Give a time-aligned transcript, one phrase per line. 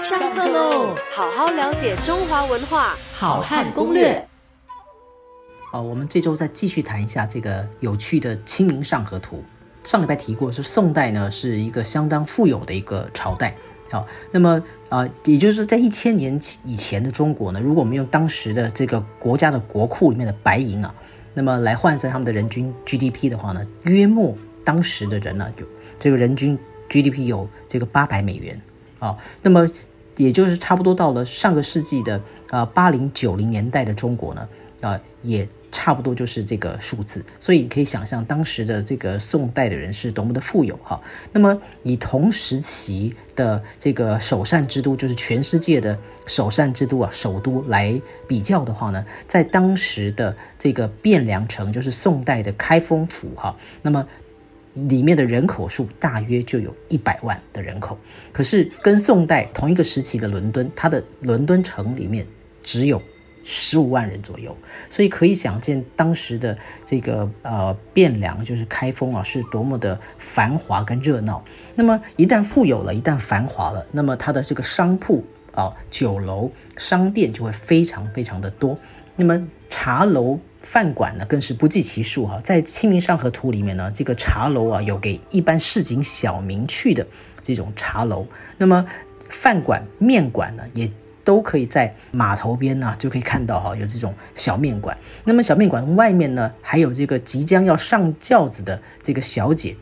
[0.00, 0.96] 上课喽！
[1.14, 4.26] 好好了解中华文化，好汉攻略。
[5.70, 9.42] 好，我们这周再继续谈一下这个有趣的《清明上河图》。
[9.88, 13.54] 上礼拜提过，是宋代呢是一个相当富有的一个朝代。
[13.90, 20.94] 好，那么啊，也就是在一千年以前的中国呢，如果我们用当时的这个国家的国库里面的白银啊，
[21.32, 25.66] 那么来换算他们的人均 GDP 的话呢，约莫当时的人呢，有
[25.98, 26.58] 这个人均
[26.90, 28.60] GDP 有这个八百美元
[29.04, 29.70] 啊，那么。
[30.16, 34.48] 也就是差不多到了上个世纪的啊八零九零年代的中国呢，
[34.80, 41.02] 啊也差不多就是这个数字，所以你可以想象当时的这个宋代的人是多么的富有哈。
[41.32, 54.06] 那么以同时期的这个首善之都，就是全世界的首善之都啊，首都来比较的话呢，在当时的这个汴梁城，就是宋代的开封府哈，那么。
[54.74, 57.96] 里面的人口数大约就有一百万的人口，
[58.32, 62.26] 可是跟宋代同一个时期的伦敦，它的伦敦城里面
[62.62, 63.00] 只有
[63.44, 64.56] 十五万人左右，
[64.90, 71.44] 所以可以想见当时的这个呃汴梁就是开封啊，是多么的繁华跟热闹。
[71.74, 75.22] 那么一旦富有了，一旦繁华了，那么它的这个商铺
[75.54, 78.76] 啊、酒楼、商店就会非常非常的多。
[79.16, 80.38] 那么茶楼。
[80.64, 87.06] 饭馆呢更是不计其数哈，在《清明上河图》里面呢，这个茶楼啊有给一般市井小民去的
[87.42, 88.86] 这种茶楼，那么
[89.28, 90.90] 饭馆、面馆呢也
[91.22, 94.96] 都可以在码头边呢就可以看到哈，有这种小面馆。
[95.24, 99.76] 那么小面馆外面呢还有这个即将要上轿子的这个小姐。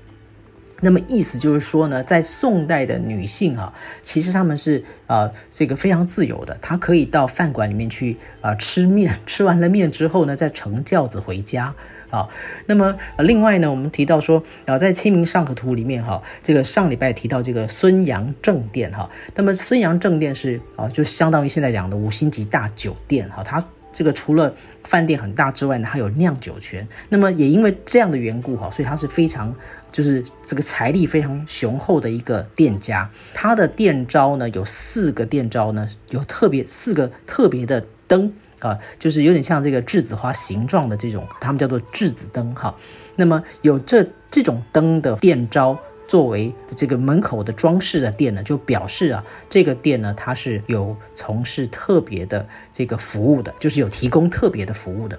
[0.84, 11.72] 那么意思就是说呢，在宋代的女性啊，其实她们是啊这个非常自由的，她可以到饭馆里面去啊吃面， 吃完了面之后呢，再乘轿子回家
[12.11, 12.28] 啊。
[12.66, 24.55] 那么另外呢，我们提到说啊，在《清明上河图》里面哈，这个上礼拜提到这个孙杨正殿哈，那么孙杨正殿是啊，就相当于现在讲的五星级大酒店哈，它这个除了
[24.85, 26.87] 饭店很大之外呢，还有酿酒泉。
[27.09, 29.55] 那么也因为这样的缘故哈，所以它是非常。
[29.92, 42.75] 就是这个财力非常雄厚的一个店家，他的店招呢有四个店招呢，有特别四个特别的灯啊，就是有点像这个栀子花形状的这种，他们叫做栀子灯哈。
[43.17, 45.79] 那么有这这种灯的店招
[46.12, 55.18] 作为这个门口的装饰的店呢，就表示啊，这个店呢它是有从事特别的这个服务的，就是有提供特别的服务的。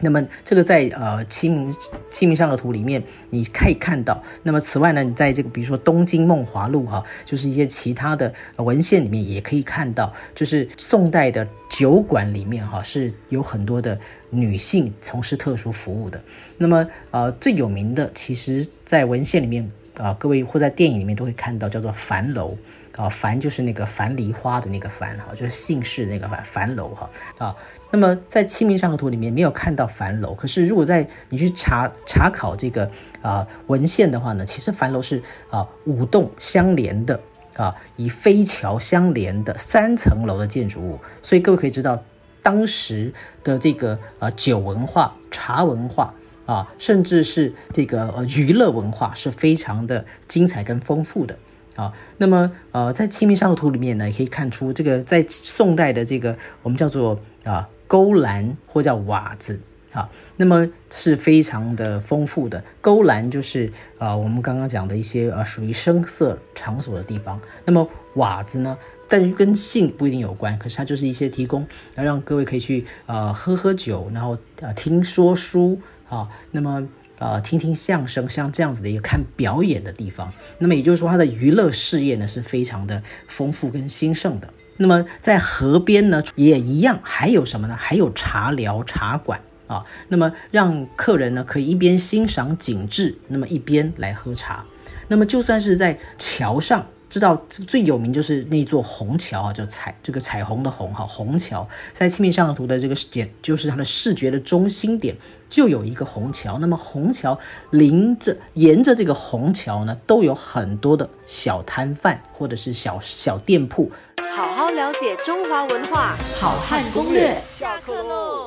[0.00, 1.74] 那么这个在呃清明
[2.10, 4.20] 清明上河图里面你可以看到。
[4.42, 13.96] 那么此外呢，你在这个比如说东京梦华录哈，就是一些其他的文献里面也可以看到，就是宋代的酒馆里面哈是有很多的
[14.30, 16.20] 女性从事特殊服务的。
[16.56, 22.56] 那么呃最有名的，其实在文献里面啊，各位或在电影里面都会看到，叫做樊楼。
[22.96, 27.56] 啊，樊就是那个樊梨花的那个樊哈，就是姓氏那个樊樊楼哈啊。
[27.92, 32.90] 那么在《清明上河图》里面没有看到樊楼，可是如果在你去查查考这个
[33.22, 37.20] 啊文献的话呢，其实樊楼是啊五栋相连的
[37.56, 40.98] 啊，以飞桥相连的三层楼的建筑物。
[41.22, 42.02] 所以各位可以知道，
[42.42, 43.14] 当时
[43.44, 46.12] 的这个啊酒文化、茶文化
[46.48, 51.38] 啊，甚至是这个呃娱乐文化是非常的精彩跟丰富的。
[51.76, 59.60] 啊，那么呃，在《清明上河图》里面呢，也可以看出这个在宋代的这个我们叫做啊勾栏或叫瓦子
[59.92, 60.08] 啊，
[60.38, 62.64] 那么是非常的丰富的。
[62.80, 67.38] 勾栏就是啊我们刚刚讲的一些呃属于声色场所的地方。
[67.66, 68.76] 那么瓦子呢，
[69.06, 71.64] 但是跟性不一定有关，可是它就是一些提供
[71.94, 76.88] 让各位可以去呃喝喝酒，然后呃听说书啊，那么。
[77.20, 84.48] 呃，听听相声，像这样子的一个看表演的地方，那么也就是说，它的娱乐事业呢是非常的丰富跟兴盛的。
[84.76, 87.74] 那么在河边呢也一样，还有什么呢？
[87.76, 94.64] 还有茶寮、茶馆啊，那么让客人呢可以一边欣赏景致，那么一边来喝茶。
[95.08, 96.86] 那么就算是在桥上。
[97.08, 105.16] 知道最有名就是那座虹桥啊，就彩这个彩虹的虹哈，虹桥在《清明上河图》的这个点，就是它的视觉的中心点，
[105.48, 106.58] 就有一个虹桥。
[106.58, 107.38] 那么虹桥
[107.70, 113.90] 临着沿着这个虹桥呢，都有很多的小摊贩或者是小小店铺。
[114.36, 117.40] 好好了解中华文化，好汉攻略。
[117.58, 118.37] 下课喽。